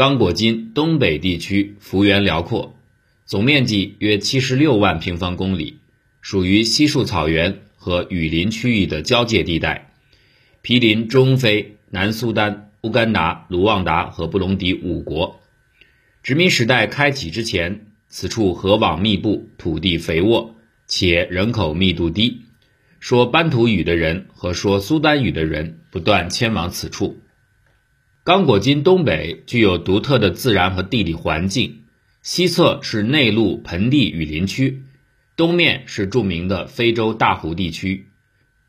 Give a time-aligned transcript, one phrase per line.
[0.00, 2.74] 刚果金东北地区幅员辽阔，
[3.26, 5.76] 总面积约七十六万平方公里，
[6.22, 9.92] 属于稀树草原和雨林区域的交界地带，
[10.62, 15.38] 毗邻中非、南苏丹、乌干达、卢旺达和布隆迪五国。
[16.22, 20.54] 殖民时代开启之前，此处河网密布，土地肥沃，
[20.86, 22.40] 且人口密度低。
[23.00, 27.18] 说班图语的人和说苏丹语的人不断迁往此处。
[28.30, 31.80] 刚果金东北具有独特的自然和地理环境，
[32.22, 34.84] 西侧是内陆盆地雨林区，
[35.34, 38.06] 东面是著名的非洲大湖地区。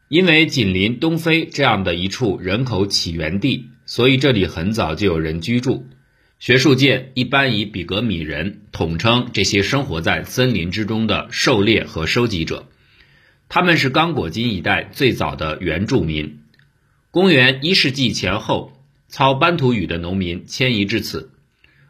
[0.09, 5.85] 因为紧邻东非这样的一处人口起源地，所以这里很早就有人居住。
[6.39, 12.67] 学术界一般以比格米人统称这些生活在森林之中的狩猎和收集者。
[13.47, 16.39] 他们是刚果金一带最早的原住民。
[17.11, 18.73] 公元一世纪前后，
[19.11, 21.33] 操班图语的农民迁移至此。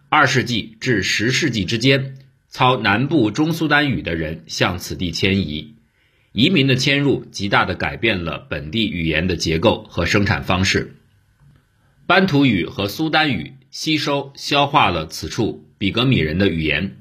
[0.10, 2.18] 二世纪至十世纪之间，
[2.50, 5.76] 操南部中苏丹语的人向此地迁移。
[6.32, 10.96] 移民的迁入极大地改变了本地语言的结构和生产方式。
[12.08, 16.98] 班图语和苏丹语吸收消化了此处比格米人的语言，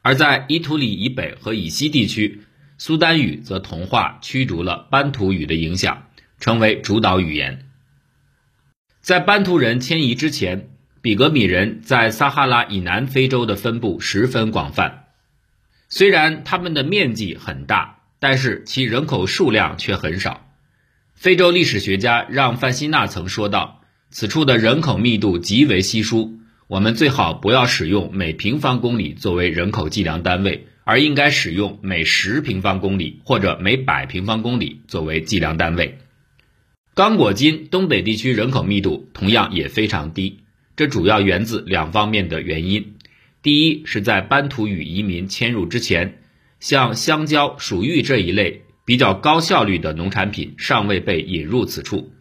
[0.00, 2.40] 而在伊图里以北和以西地区。
[2.78, 7.66] 苏丹语则同化驱逐了班图语的影响，成为主导语言。
[9.00, 10.68] 在班图人迁移之前，
[11.00, 15.04] 比格米人在撒哈拉以南非洲的分布十分广泛。
[15.88, 20.46] 虽然他们的面积很大，但是其人口数量却很少。
[21.14, 35.98] 非洲历史学家让·范希纳曾说道：“此处的人口密度极为稀疏，我们最好不要使用每平方公里作为人口计量单位。”而应该使用每十平方公里或者每百平方公里作为计量单位。
[36.94, 40.40] 刚果金东北地区人口密度同样也非常低，
[40.76, 42.94] 这主要源自两方面的原因。
[43.42, 46.22] 第一是在班图语移民迁入之前，
[46.58, 52.12] 像香蕉、薯芋这一类比较高效率的农产品尚未被引入此处，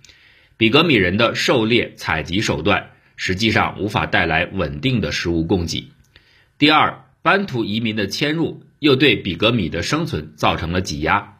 [0.55, 5.89] 比格米人的狩猎采集手段实际上无法带来稳定的食物供给。
[6.57, 7.05] 第二。
[7.21, 11.38] 班图移民的迁入又对比格米的生存造成了挤压。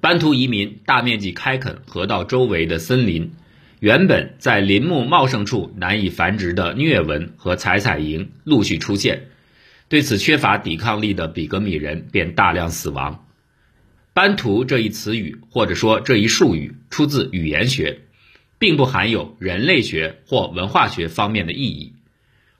[0.00, 3.32] 班图移民大面积开垦河道周围的森林，
[3.80, 9.28] 原本在林木茂盛处难以繁殖的疟蚊和采采蝇陆续出现，
[9.88, 13.26] 对此缺乏抵抗力的比格米人便大量死亡。
[14.12, 18.00] 班图这一词语或者说这一术语出自语言学，
[18.58, 21.92] 并不含有人类学或文化学方面的意义。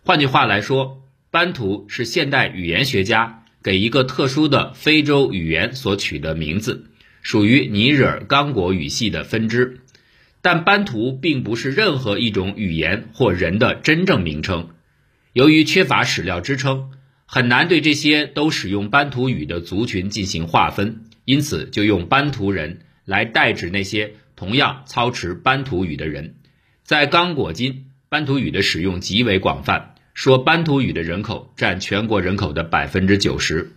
[0.04, 0.98] 换句话来说。
[1.32, 6.89] 班图是现代语言学家给一个特殊的非洲语言所取的名字，
[7.22, 9.80] 属于尼日尔刚果语系的分支。
[10.42, 14.70] 但班图并不是任何一种语言或人的真正名称。
[15.34, 16.92] 由于缺乏史料支撑，
[17.26, 26.36] 很难对这些都使用班图语的族群进行划分，因此就用班图人来代指那些同样操持班图语的人。
[26.82, 29.94] 在刚果金，班图语的使用极为广泛。
[30.14, 33.72] 说班图语的人口占全国人口的百分之九十。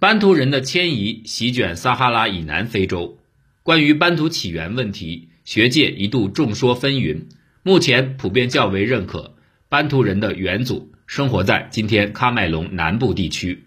[0.00, 3.18] 班图人的迁移席卷撒哈拉以南非洲。
[3.62, 7.26] 关于班图起源问题，学界一度众说纷纭。
[7.62, 9.36] 目前普遍较为认可，
[9.68, 13.64] 班图人的元祖生活在今天喀麦隆南部地区。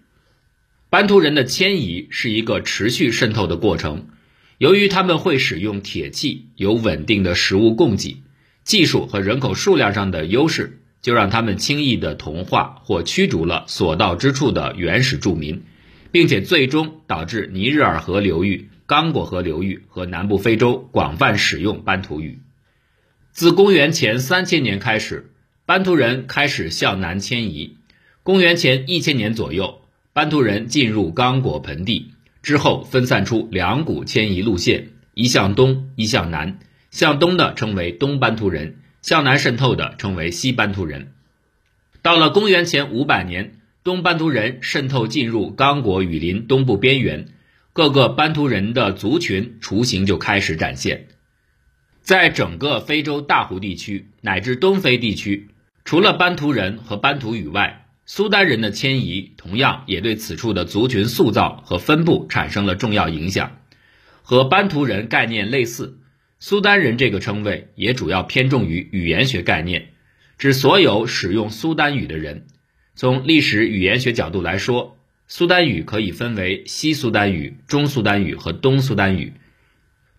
[0.89, 4.07] 班图人的迁移是一个持续渗透的过程。
[4.59, 8.23] 由于他们会使用铁器，有稳定的食物供给，
[8.63, 10.81] 技术和人口数量上的优势。
[10.99, 15.63] 就让他们轻易地同化或驱逐了所到之处的原始住民，
[16.11, 22.39] 并且最终导致尼日尔河流域、刚果河流域和南部非洲广泛使用班图语。
[23.31, 25.31] 自公元前三千年开始，
[25.65, 27.77] 班图人开始向南迁移。
[28.23, 29.81] 公元前一千年左右，
[30.13, 36.59] 班图人进入刚果盆地之后，分散出两股迁移路线：一向东，一向南。
[36.89, 38.77] 向东的称为东班图人。
[39.03, 41.13] 向南渗透的称为西班图人。
[42.01, 43.56] 到了公元前五百年，
[43.87, 47.29] 东班图人渗透进入刚果雨林东部边缘，
[47.71, 51.07] 各个班图人的族群雏形就开始展现。
[52.01, 55.51] 在整个非洲大湖地区乃至东非地区，
[55.85, 63.59] 除了班图人和班图语外，苏丹人的迁移同样也对此处的族群塑造和分布产生了重要影响。
[64.21, 65.99] 和班图人概念类似。
[66.41, 69.93] 苏丹人这个称谓也主要偏重于语言学概念，
[70.37, 72.47] 指所有使用苏丹语的人。
[72.97, 74.97] 从历史语言学角度来说，
[75.27, 79.33] 苏丹语可以分为西苏丹语、中苏丹语和东苏丹语。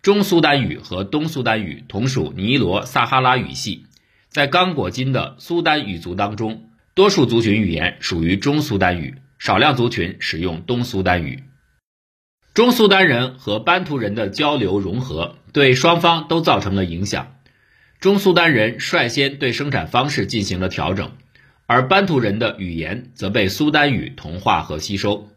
[0.01, 3.87] 中苏丹语和东苏丹语同属尼罗撒哈拉语系，
[4.29, 11.43] 在刚果金的苏丹语族当中，多数族群语言属于中苏丹语，少量族群使用东苏丹语。
[12.55, 17.35] 中苏丹人和班图人的交流融合，对双方都造成了影响。
[17.99, 21.11] 中苏丹人率先对生产方式进行了调整，
[21.69, 25.29] 而班图人的语言则被苏丹语同化和吸收。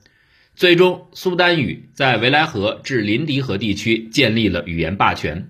[0.56, 5.50] 最终，苏丹语在维莱河至林迪河地区建立了语言霸权。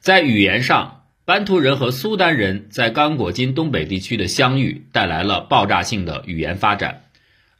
[0.00, 7.02] 在语言上，班图人和苏丹人在刚果金东北地区的相遇，带来了爆炸性的语言发展；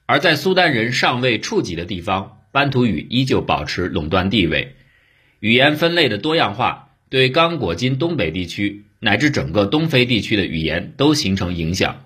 [0.06, 4.74] 而在苏丹人尚未触及的地方，班图语依旧保持垄断地位，
[5.40, 12.04] 语言分类的多样化对刚果金东北地区乃至整个东非地区的语言都形成影响。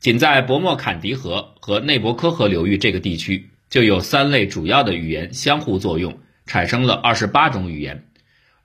[0.00, 8.06] 仅在伯莫坎迪河和内伯科河流域这个地区，就有三类主要的语言相互作用，产生了二十八种语言。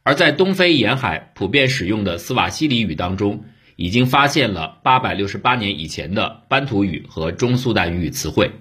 [0.03, 3.43] 而在东非沿海普遍使用的斯瓦西里语当中，
[3.75, 8.51] 已经发现了八百六十八年以前的班图语和中苏丹语词汇。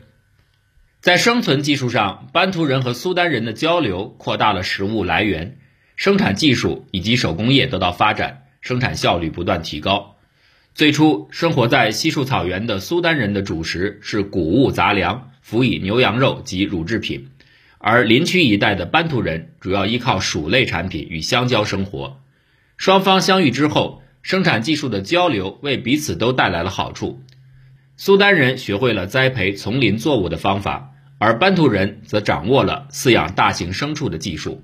[1.01, 5.59] 在生存技术上，班图人和苏丹人的交流扩大了食物来源，
[5.95, 10.14] 生产技术以及手工业得到发展，生产效率不断提高。
[10.75, 17.29] 最初生活在稀树草原的苏丹人的主食是谷物杂粮，辅以牛羊肉及乳制品；
[17.79, 22.21] 而林区一带的班图人主要依靠薯类产品与香蕉生活。
[22.77, 27.23] 双方相遇之后，生产技术的交流为彼此都带来了好处。
[27.97, 30.91] 苏丹人学会了栽培丛林作物的方法。
[31.19, 34.63] 而班图人则掌握了饲养大型牲畜的技术。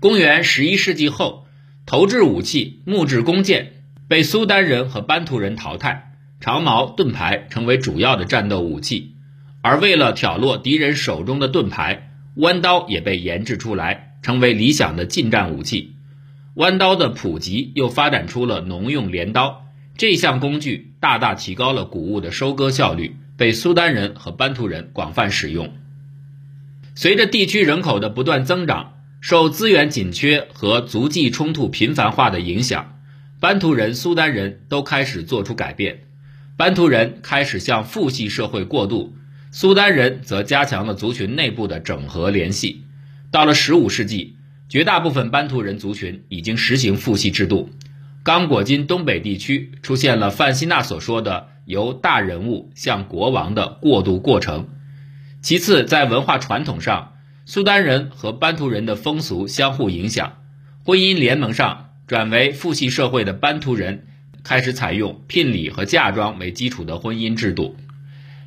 [0.00, 1.46] 公元十一世纪后，
[1.84, 3.74] 投掷武器木质弓箭
[4.08, 9.14] 被苏丹人和班图人淘汰，长矛盾牌成为主要的战斗武器。
[9.62, 15.94] 而为了挑落敌人手中的盾牌，弯刀也被研制出来，成为理想的近战武器。
[16.54, 19.66] 弯刀的普及又发展出了农用镰刀，
[19.96, 23.16] 这项工具大大提高了谷物的收割效率。
[23.38, 25.74] 被苏丹人和班图人广泛使用。
[26.94, 32.95] 随着地区人口的不断增长，受资源紧缺和足迹冲突频繁化的影响，
[33.40, 36.04] 班图人、苏丹人都开始做出改变。
[36.56, 39.14] 班图人开始向父系社会过渡，
[39.50, 42.84] 苏丹人则加强了族群内部的整合联系。
[43.30, 44.36] 到了15世纪，
[44.68, 47.70] 绝大部分班图人族群已经实行父系制度。
[48.22, 51.48] 刚果金东北地区出现了范希纳所说的。
[51.66, 54.68] 由大人物向国王的过渡过程。
[55.42, 60.34] 其次，在文化传统上，苏丹人和班图人的风俗相互影响。
[60.84, 64.06] 婚姻联盟上，转为父系社会的班图人
[64.44, 67.76] 开始采用聘礼和嫁妆为基础的婚姻制度，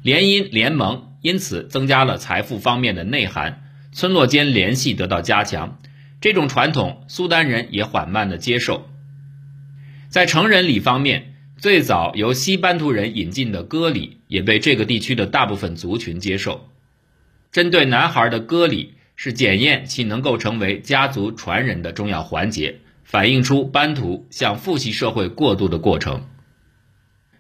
[0.02, 5.80] 联姻联盟因此增加了财富方面的内涵，村落间联系得到加强。
[6.22, 8.90] 这种传统，苏丹人也缓慢的接受。
[10.10, 11.26] 在成人礼方面。
[11.62, 16.70] 最早由西班图人引进的歌礼也被这个地区的大部分族群接受。
[17.52, 22.80] 针对男孩的歌礼是检验其能够成为家族传人的重要环节，
[23.10, 26.28] 反映出班图向父系社会过渡的过程。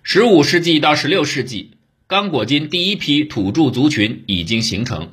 [0.01, 1.77] 十五世纪到十六世纪，
[2.07, 5.11] 刚果金第一批土著族群已经形成。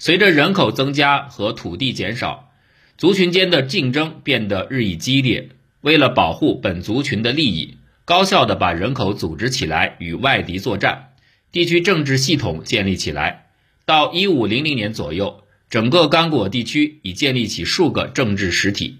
[0.00, 2.50] 随着人口增加和土地减少，
[2.98, 5.50] 族群间的竞争变得日益激烈。
[5.82, 7.76] 为了保护本族群的利益。
[8.04, 11.10] 高效地把人口组织起来与外敌作战，
[11.52, 13.46] 地区政治系统建立起来。
[13.86, 18.96] 到一五零零年左右，整个刚果地区已建立起数个政治实体。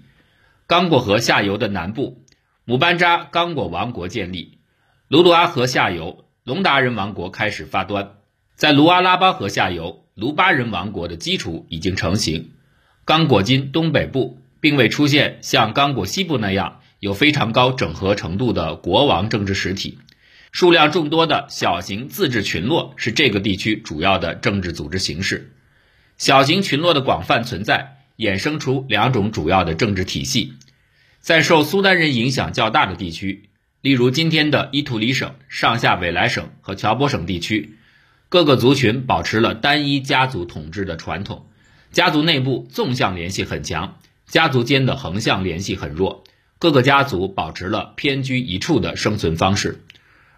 [0.73, 2.23] 刚果河下游的南部，
[2.65, 4.57] 姆班扎刚果王国建立；
[5.07, 8.13] 卢卢阿河下游，隆达人王国开始发端。
[8.55, 12.49] 在卢阿拉巴河下游，卢巴人王国的基础已经成型。
[13.05, 16.79] 刚果金东北部并未出现像刚果西部那样。
[16.99, 19.99] 有非常高整合程度的国王政治实体，
[20.51, 25.53] 数量众多的小型自治群落是这个地区主要的政治组织形式。
[26.17, 30.53] 小型群落的广泛存在，衍生出两种主要的政治体系。
[31.23, 33.47] 在受苏丹人影响较大的地区，
[33.79, 37.77] 例如今天的伊图里省、上下韦莱省和乔波省地区，
[38.27, 41.45] 各个族群保持了单一家族统治的传统，
[41.93, 46.25] 家族内部纵向联系很强，家族间的横向联系很弱。
[46.59, 49.81] 各个家族保持了偏居一处的生存方式，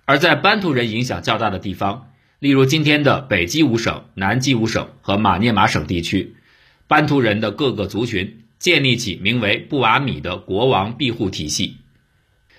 [0.06, 6.36] 而在班图人影响较大的地方，例如今天的北基乌省、南基乌省和马涅马省地区，
[6.86, 11.78] 班图人的各个族群建立起名为布瓦米的国王庇护体系。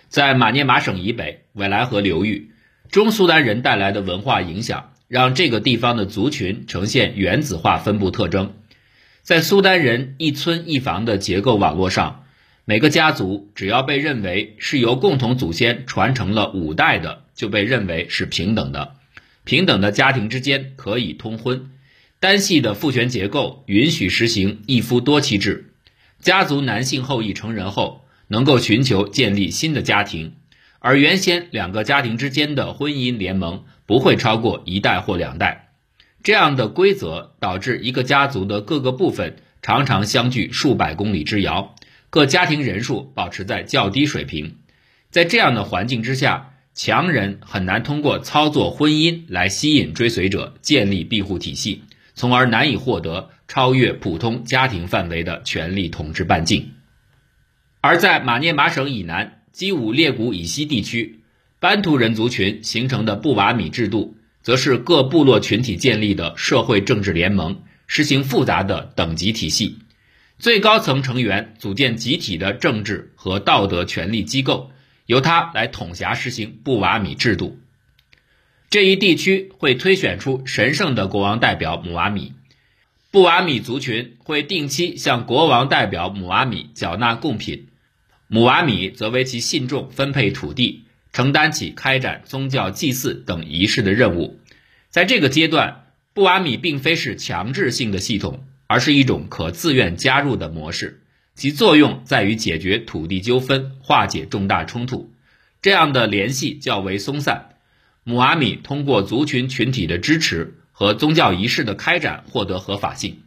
[0.08, 2.52] 在马涅马省以北韦莱河流域，
[2.92, 8.52] 中苏丹人带来的文化影响，让这个地方的族群呈现原子化分布特征。
[9.22, 12.22] 在苏丹人一村一房的结构网络上。
[12.64, 18.94] 每个家族只要被认为是由共同祖先传承了五代的，就被认为是平等的。
[19.42, 21.68] 平等的家庭之间可以通婚。
[22.20, 25.72] 单系的父权结构允许实行一夫多妻制。
[26.20, 30.34] 家族男性后裔成人后，能够寻求建立新的家庭，
[30.80, 35.72] 而原先两个家庭之间的婚姻联盟不会超过一代或两代。
[36.24, 41.76] 这样的规则导致一个家族的各个部分常常相距数百公里之遥，
[42.10, 44.56] 各家庭人数保持在较低水平。
[45.10, 53.30] 在这样的环境之下，强人很难通过操作婚姻来吸引追随者，建立庇护体系，从而难以获得。
[53.48, 56.72] 超越普通家庭范围的权力统治半径，
[57.80, 61.20] 而在马涅马省以南、基武列古以西地区，
[61.60, 69.78] 班图人族群形成的布瓦米制度，则是各部落群体建立的社会政治联盟，实行复杂的等级体系。
[70.38, 74.70] 最高层成员组建集体的政治和道德权力机构，
[75.06, 77.58] 由他来统辖实行布瓦米制度。
[78.68, 82.34] 这一地区会推选出神圣的国王代表姆瓦米。
[83.16, 87.68] 布瓦米族群会定期向国王代表姆瓦米缴纳贡品，
[88.28, 94.38] 姆瓦米则为其信众分配土地，承担起开展宗教祭祀等仪式的任务。
[94.90, 101.00] 在这个阶段，布瓦米并非是强制性的系统，而是一种可自愿加入的模式，
[101.34, 105.10] 其作用在于解决土地纠纷、化解重大冲突。
[105.62, 107.54] 这样的联系较为松散，
[108.04, 110.58] 姆瓦米通过族群群体的支持。
[110.78, 113.22] 和宗教仪式的开展获得合法性。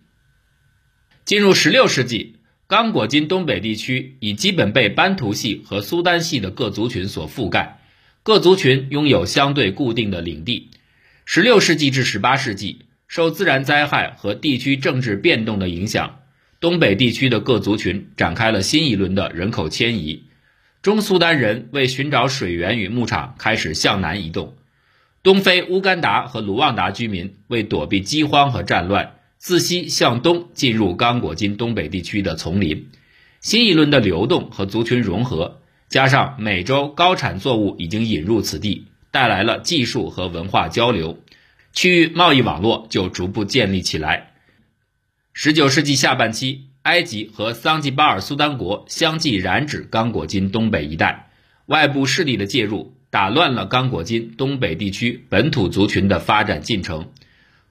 [1.25, 2.35] 进入16世纪，
[2.67, 7.79] 刚果金东北地区已基本被班图系和苏丹系的各族群所覆盖，
[8.21, 10.69] 各族群拥有相对固定的领地。
[11.25, 16.19] 16世纪至18世纪，受自然灾害和地区政治变动的影响，
[16.59, 20.25] 东北地区的各族群展开了新一轮的人口迁移。
[20.83, 24.55] 中苏丹人为寻找水源与牧场，开始向南移动。
[25.21, 32.89] 东非乌干达和卢旺达居民为躲避饥荒和战乱，自西向东进入刚果金东北地区的丛林。
[33.41, 41.19] 新一轮的流动和族群融合，加上美洲高产作物已经引入此地，带来了技术和文化交流，
[41.73, 44.31] 区域贸易网络就逐步建立起来。
[45.33, 51.29] 十九世纪下半期，埃及和桑吉巴尔苏丹国相继染指刚果金东北一带，
[51.65, 52.93] 外部势力的介入。
[53.11, 57.11] 打乱了刚果金东北地区本土族群的发展进程，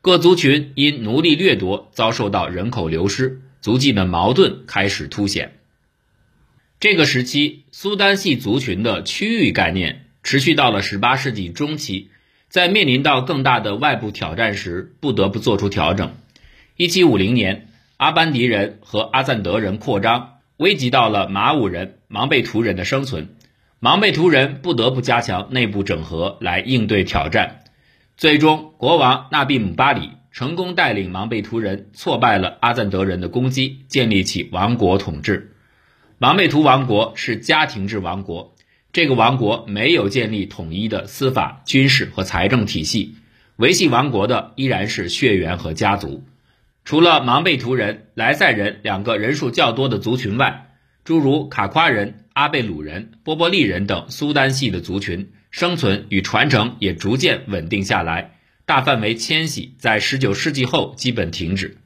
[0.00, 5.52] 各族群因奴隶掠夺遭受到人口流失，族际的矛盾开始凸显。
[6.80, 12.10] 这个时期，苏丹系族群的区域概念持续到了18世纪中期，
[12.48, 16.14] 在面临到更大的外部挑战时，不得不做出调整。
[16.76, 23.34] 1750年，阿班迪人和阿赞德人扩张，危及到了马武人、芒贝图人的生存。
[23.80, 27.60] 芒贝图人不得不加强内部整合来应对挑战，
[28.16, 35.54] 最终国王纳比姆巴里成功带领芒贝图人挫败了阿赞德人的攻击，建立起王国统治。
[36.18, 38.56] 芒贝图王国是家庭制王国，
[38.92, 43.14] 这个王国没有建立统一的司法、军事和财政体系，
[43.54, 46.24] 维系王国的依然是血缘和家族。
[46.84, 50.72] 除了芒贝图人、莱塞人两个人数较多的族群外，
[51.04, 52.24] 诸如卡夸人。
[52.38, 61.78] 阿贝鲁人、波波利人等苏丹系的族群生存与传承也逐渐稳定下来，大范围迁徙在19世纪后基本停止。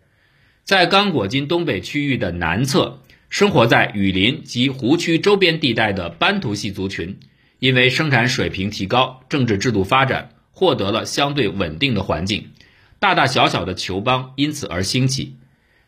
[0.62, 7.18] 在刚果金东北区域的南侧，生活在雨林及湖区周边地带的班图系族群，
[7.58, 12.50] 因为生产水平提高、政治制度发展，获得了相对稳定的环境，
[12.98, 15.36] 大大小小的酋邦因此而兴起。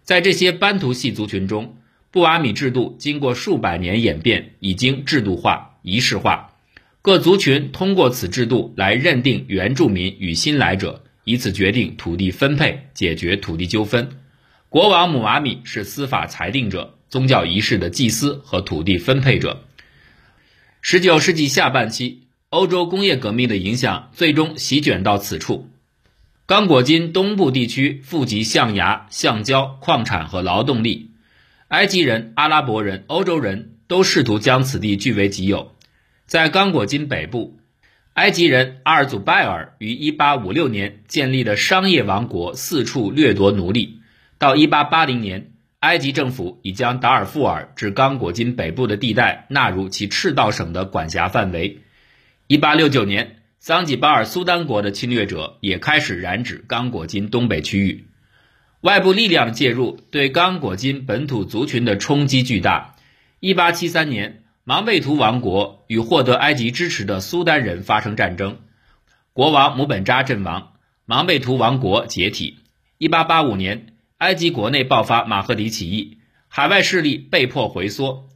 [0.04, 1.76] 在这些班图系族群中，
[2.14, 6.52] 布瓦米制度经过数百年演变，已经制度化、仪式化。
[7.02, 14.11] 各族群通过此制度来认定原住民与新来者，以此决定土地分配、解决土地纠纷。
[14.68, 19.64] 国王姆瓦米是司法裁定者、宗教仪式的祭司和土地分配者。
[20.83, 25.68] 十九世纪下半期，欧洲工业革命的影响最终席卷到此处。
[26.47, 31.11] 刚果金东部地区富集象牙、橡胶、矿产和劳动力。
[31.68, 35.75] 埃及人、阿拉伯人、欧洲人都试图将此地据为己有。
[36.26, 37.59] 在刚果金北部，
[38.12, 44.00] 埃及人阿尔祖拜尔于1856年建立了商业王国，四处掠夺奴隶。
[44.38, 51.80] 到1880年，埃及政府已将达尔富尔至刚果金北部的地带纳入其赤道省的管辖范围。
[52.49, 58.06] 1869年，桑吉巴尔苏丹国的侵略者也开始染指刚果金东北区域。
[58.84, 62.96] 外部力量的介入对刚果金本土族群的冲击巨大。
[63.40, 68.58] 1873年，芒贝图王国与获得埃及支持的苏丹人发生战争，
[69.32, 70.72] 国王姆本扎阵亡，
[71.06, 72.58] 芒贝图王国解体。
[72.98, 73.86] 1885年，
[74.18, 78.28] 埃及国内爆发马赫迪起义，海外势力被迫回缩，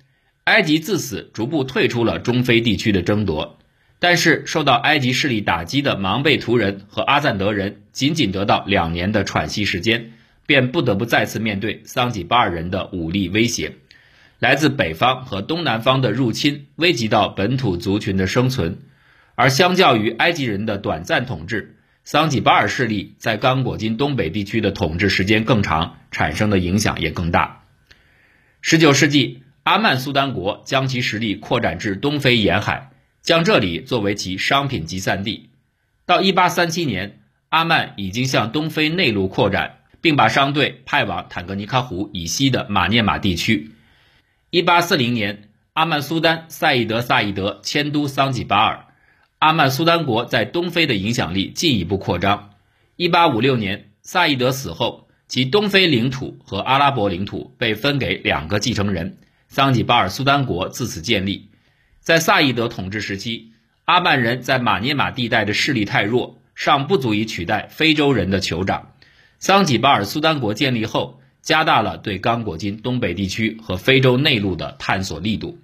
[0.44, 3.58] 埃及自此逐步退出了中非地区的争夺。
[3.98, 10.12] 但是，受到埃及势力打击的芒贝图人和阿赞德人，仅仅得到两年的喘息时间，
[10.48, 13.74] 便不得不再次面对桑吉巴尔人的武力威胁。
[14.38, 18.78] 来自北方和东南方的入侵，危及到本土族群的生存。
[19.34, 27.64] 而相较于埃及人的短暂统治，桑吉巴尔势力在刚果金东北地区的统治时间更长，产生的影响也更大。
[28.62, 32.90] 十九世纪，阿曼苏丹国将其实力扩展至东非沿海。
[33.20, 35.50] 将这里作为其商品集散地。
[36.06, 43.72] 到1837年，阿曼已经向东非内陆扩展，并把商队派往坦格尼卡湖以西的马涅马地区。
[44.50, 48.86] 1840年，阿曼苏丹赛义德·萨义德迁都桑吉巴尔，
[49.38, 52.50] 阿曼苏丹国在东非的影响力进一步扩张。
[52.96, 61.50] 1856年，萨义德死后，其东非领土和阿拉伯领土被分给两个继承人，桑吉巴尔苏丹国自此建立。
[62.00, 63.52] 在萨义德统治时期，
[63.84, 68.92] 阿曼人在马涅马地带的势力太弱，尚不足以取代非洲人的酋长。
[69.38, 75.58] 桑吉巴尔苏丹国建立后，加大了对刚果金东北地区和非洲内陆的探索力度。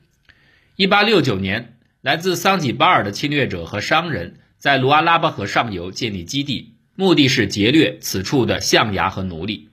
[0.76, 9.68] 1869年，来自桑吉巴尔的侵略者和商人在卢阿拉巴河上游建立基地，目的是劫掠此处的象牙和奴隶。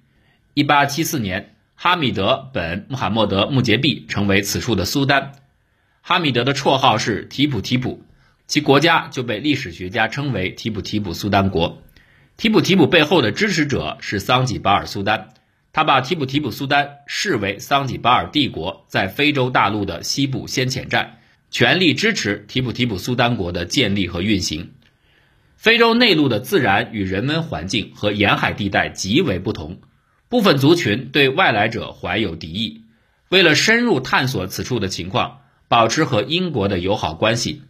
[0.56, 5.34] 1874年，哈米德本穆罕默德穆杰毕成为此处的苏丹。
[6.02, 8.04] 哈米德的绰号是提普提普，
[8.48, 11.84] 其国家就被历史学家称为提普提普苏丹国。
[12.42, 15.30] 提普提普背后的支持者是桑吉巴尔苏丹，
[15.74, 21.20] 他把提普提普苏丹视为桑吉巴尔帝国在非洲大陆的西部先遣站，
[21.52, 24.72] 全力支持提普提普苏丹国的建立和运行。
[25.56, 29.80] 非洲内陆的自然与人文环境和沿海地带极为不同，
[30.28, 32.86] 部分族群对外来者怀有敌意。
[33.30, 35.42] 为了深入探索此处的情况。
[35.68, 37.62] 保持和英国的友好关系。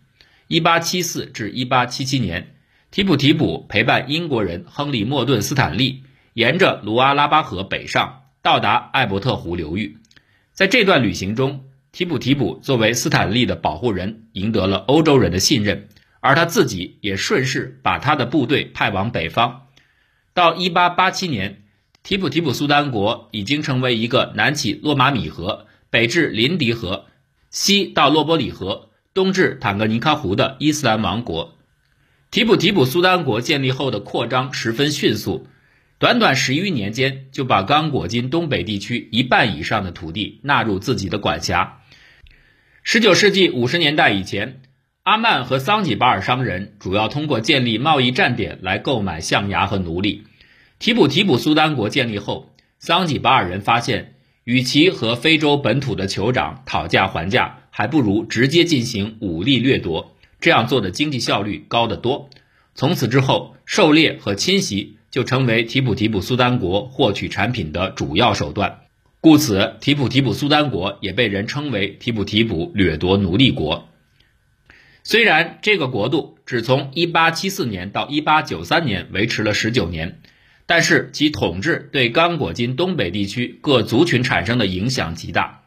[0.48, 2.56] 1874至1877年，
[2.92, 9.98] 提普提普陪伴英国人亨利·莫顿·斯坦利，沿着卢阿拉巴河北上，到达艾伯特湖流域。
[10.52, 15.88] 在这段旅行中，提普提普作为斯坦利的保护人，赢得了欧洲人的信任，
[16.20, 19.68] 而他自己也顺势把他的部队派往北方。
[20.34, 21.64] 到1887年，
[22.04, 27.06] 提普提普苏丹国已经成为一个南起洛马米河、北至林迪河。
[27.52, 31.56] 西到洛波里河，东至坦格尼卡湖的伊斯兰王国，
[32.32, 35.48] 提普提普苏丹国建立后的扩张十分迅速，
[36.00, 41.80] 短短十余年间就把刚果金东北地区一半以上的土地纳入自己的管辖。
[42.84, 44.62] 十九世纪五十年代以前，
[45.04, 50.24] 阿曼和桑吉巴尔商人主要通过建立贸易站点来购买象牙和奴隶。
[50.80, 54.16] 提普提普苏丹国建立后，桑吉巴尔人发现。
[54.44, 62.30] 与其和非洲本土的酋长讨价还价，还不如直接进行武力掠夺，这样做的经济效率高得多。
[62.76, 68.82] 从此之后，狩猎和侵袭就成为提普提普苏丹国获取产品的主要手段。
[69.22, 73.88] 故此，提普提普苏丹国也被人称为提普提普掠夺奴隶国。
[75.04, 80.20] 虽然这个国度只从1874年到1893年维持了19年。
[80.68, 85.61] 但是其统治对刚果金东北地区各族群产生的影响极大。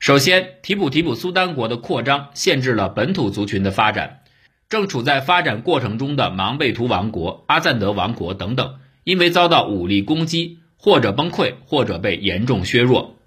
[0.00, 4.22] 首先，提普提普苏丹国的扩张限制了本土族群的发展。
[4.70, 13.18] 正处在发展过程中的芒贝图王国、阿赞德王国等等，因为遭到武力攻击，或者崩溃，或者被严重削弱。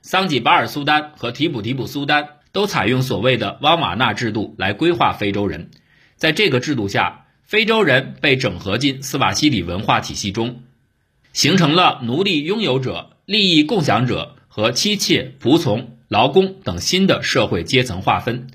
[0.00, 5.70] 桑吉巴尔苏丹和提普提普苏丹都采用所谓的汪瓦纳制度来规划非洲人，
[6.16, 7.26] 在这个制度下。
[7.44, 10.62] 非洲人被整合进斯瓦西里文化体系中，
[11.32, 18.48] 形成了奴隶拥有者、利益共享者和妻妾、仆从、劳工等新的社会阶层划分。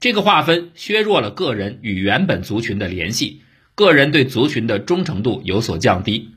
[0.00, 3.42] 这个划分削弱了个人与原本族群的联系，
[3.74, 6.30] 个人对族群的忠诚度有所降低。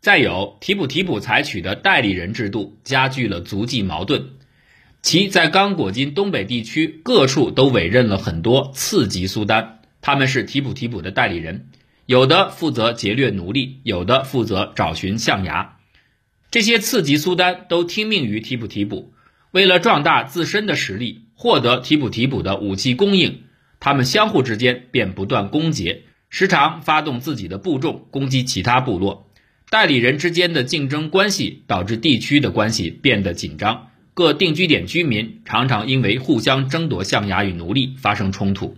[0.00, 4.24] 再有，提普提普采取的代理人制度加剧了族际矛盾，
[5.00, 9.80] 其在刚果金东北地区各处都委任了很多次级苏丹。
[10.02, 11.68] 他们是提普提普的代理人，
[12.04, 15.76] 有的负责劫掠奴隶，有的负责找寻象牙。
[16.50, 19.12] 这些次级苏丹都听命于提普提普，
[19.52, 23.44] 为了壮大自身的实力，获得提普提普的武器供应，
[23.78, 29.28] 他们相互之间便不断攻讦，时常发动自己的部众攻击其他部落。
[29.70, 38.76] 代理人之间的竞争关系导致地区的关系变得紧张，各定居点居民常常因为互相争夺象牙与奴隶发生冲突。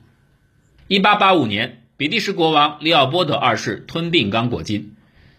[0.88, 4.92] 1885年，比利时国王利奥波德二世吞并刚果金，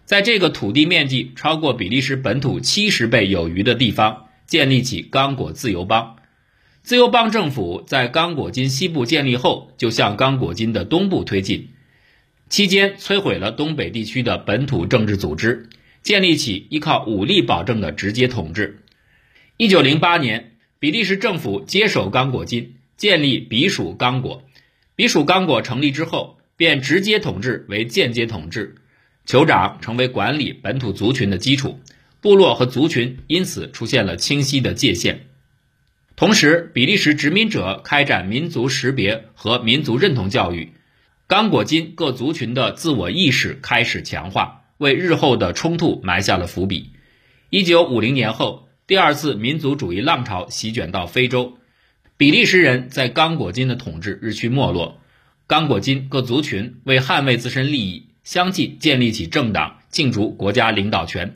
[0.04, 6.16] 在这个土地面积超过比利时本土七十倍有余的地方，建立起刚果自由邦。
[6.82, 11.70] 自由邦政府在刚果金西部建立后，就向刚果金的东部推进，
[12.50, 15.70] 期间摧毁了东北地区的本土政治组织，
[16.02, 18.82] 建立起依靠武力保证的直接统治。
[19.56, 24.42] 一九零八年，比利时政府接手刚果金，建立比属刚果。
[24.94, 28.74] 比属刚果成立之后，便直接统治为间接统治，
[29.26, 31.80] 酋长成为管理本土族群的基础，
[32.20, 35.26] 部落和族群因此出现了清晰的界限。
[36.16, 40.72] 同时，比利时殖民者开展民族识别和民族认同教育，
[41.26, 46.90] 刚果金各族群的自我意识开始强化，为日后的冲突埋下了伏笔。
[47.50, 51.58] 一九五零年后，第二次民族主义浪潮席卷到非洲，
[52.16, 55.00] 比利时人在刚果金的统治日趋没落，
[55.46, 61.34] 刚果金各族群为捍卫自身利益，相继建立起政党，竞逐国家领导权。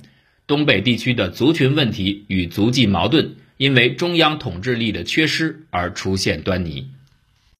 [0.49, 3.37] 东北地区的族群问题与族际矛盾。
[3.59, 6.93] 因为中央统治力的缺失而出现端倪。